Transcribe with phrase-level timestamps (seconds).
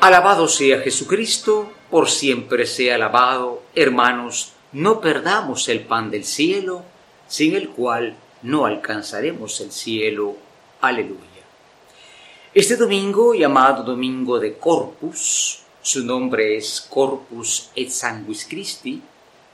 [0.00, 3.62] Alabado sea Jesucristo, por siempre sea alabado.
[3.74, 6.82] Hermanos, no perdamos el pan del cielo,
[7.28, 10.36] sin el cual no alcanzaremos el cielo.
[10.80, 11.20] Aleluya.
[12.54, 19.02] Este domingo, llamado Domingo de Corpus, su nombre es Corpus et Sanguis Christi,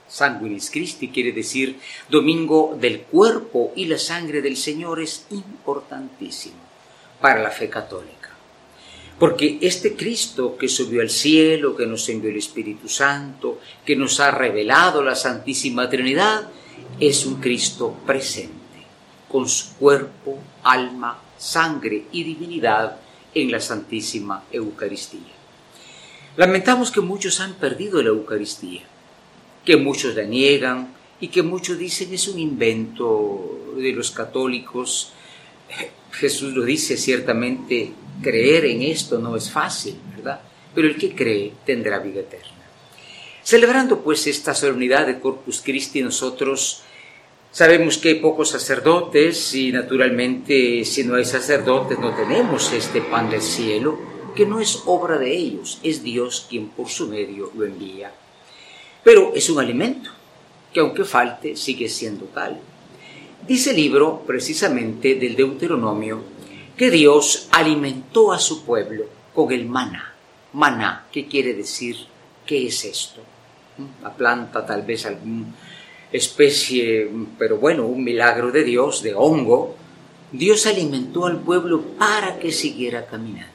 [0.07, 6.55] Sanguinis Christi quiere decir Domingo del cuerpo y la sangre del Señor es importantísimo
[7.19, 8.36] para la fe católica.
[9.19, 14.19] Porque este Cristo que subió al cielo, que nos envió el Espíritu Santo, que nos
[14.19, 16.49] ha revelado la Santísima Trinidad,
[16.99, 18.53] es un Cristo presente,
[19.27, 22.99] con su cuerpo, alma, sangre y divinidad
[23.33, 25.33] en la Santísima Eucaristía.
[26.35, 28.81] Lamentamos que muchos han perdido la Eucaristía,
[29.65, 35.13] que muchos la niegan y que muchos dicen es un invento de los católicos.
[36.11, 40.41] Jesús lo dice ciertamente, Creer en esto no es fácil, ¿verdad?
[40.73, 42.57] Pero el que cree tendrá vida eterna.
[43.43, 46.81] Celebrando pues esta solemnidad de Corpus Christi, nosotros
[47.51, 53.29] sabemos que hay pocos sacerdotes y naturalmente si no hay sacerdotes no tenemos este pan
[53.29, 53.97] del cielo,
[54.35, 58.11] que no es obra de ellos, es Dios quien por su medio lo envía.
[59.03, 60.11] Pero es un alimento
[60.73, 62.59] que aunque falte sigue siendo tal.
[63.47, 66.21] Dice el libro precisamente del Deuteronomio
[66.77, 70.13] que Dios alimentó a su pueblo con el maná.
[70.53, 71.97] Maná, ¿qué quiere decir?
[72.45, 73.21] ¿Qué es esto?
[74.03, 75.47] La planta, tal vez alguna
[76.11, 79.75] especie, pero bueno, un milagro de Dios, de hongo.
[80.31, 83.51] Dios alimentó al pueblo para que siguiera caminando.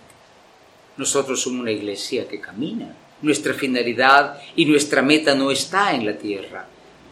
[0.97, 2.95] Nosotros somos una iglesia que camina.
[3.23, 6.67] Nuestra finalidad y nuestra meta no está en la tierra.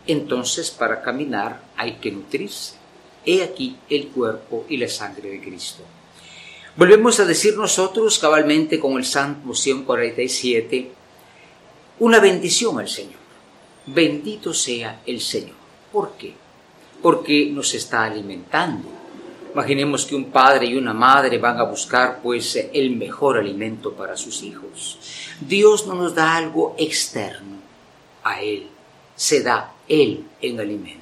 [0.06, 2.74] Entonces, para caminar hay que nutrirse.
[3.24, 5.84] He aquí el cuerpo y la sangre de Cristo.
[6.76, 10.90] Volvemos a decir nosotros cabalmente con el Santo 147,
[11.98, 13.18] una bendición al Señor.
[13.86, 15.56] Bendito sea el Señor.
[15.90, 16.32] ¿Por qué?
[17.02, 18.88] Porque nos está alimentando.
[19.52, 24.16] Imaginemos que un padre y una madre van a buscar pues el mejor alimento para
[24.16, 24.98] sus hijos.
[25.40, 27.56] Dios no nos da algo externo
[28.22, 28.68] a Él,
[29.16, 31.00] se da Él en alimento.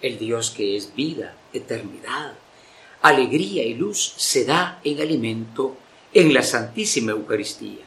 [0.00, 2.34] El Dios que es vida, eternidad,
[3.04, 5.76] alegría y luz se da en alimento
[6.14, 7.84] en la Santísima Eucaristía.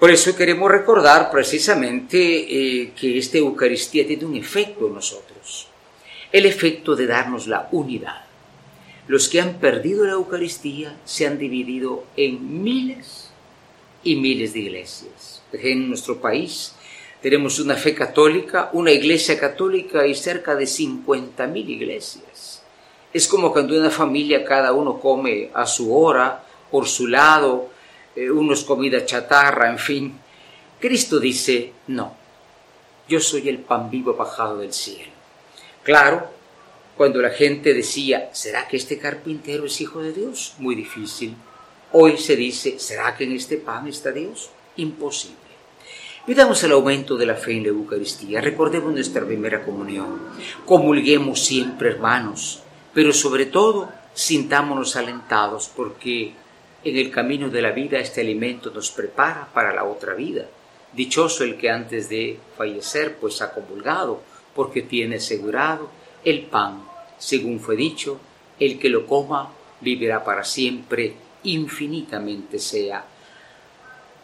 [0.00, 5.68] Por eso queremos recordar precisamente eh, que esta Eucaristía tiene un efecto en nosotros,
[6.32, 8.24] el efecto de darnos la unidad.
[9.06, 13.28] Los que han perdido la Eucaristía se han dividido en miles
[14.02, 15.42] y miles de iglesias.
[15.52, 16.72] En nuestro país
[17.20, 22.61] tenemos una fe católica, una iglesia católica y cerca de 50.000 iglesias.
[23.12, 27.68] Es como cuando una familia cada uno come a su hora, por su lado,
[28.16, 30.18] eh, unos comida chatarra, en fin.
[30.80, 32.16] Cristo dice, no,
[33.06, 35.12] yo soy el pan vivo bajado del cielo.
[35.82, 36.26] Claro,
[36.96, 40.54] cuando la gente decía, ¿será que este carpintero es hijo de Dios?
[40.58, 41.36] Muy difícil.
[41.92, 44.48] Hoy se dice, ¿será que en este pan está Dios?
[44.76, 45.36] Imposible.
[46.24, 48.40] Pidamos el aumento de la fe en la Eucaristía.
[48.40, 50.18] Recordemos nuestra primera comunión.
[50.64, 52.62] Comulguemos siempre, hermanos
[52.94, 56.32] pero sobre todo sintámonos alentados porque
[56.84, 60.46] en el camino de la vida este alimento nos prepara para la otra vida.
[60.92, 64.20] Dichoso el que antes de fallecer pues ha comulgado,
[64.54, 65.88] porque tiene asegurado
[66.24, 66.82] el pan,
[67.18, 68.20] según fue dicho,
[68.58, 71.14] el que lo coma vivirá para siempre,
[71.44, 73.04] infinitamente sea.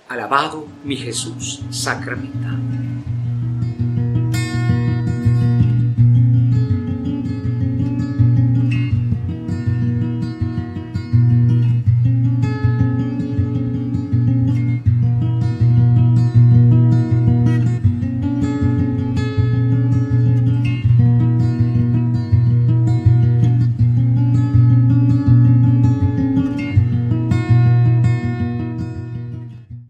[0.09, 2.68] Alabado mi Jesús sacramentado.